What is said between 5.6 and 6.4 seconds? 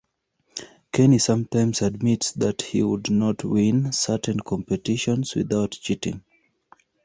cheating.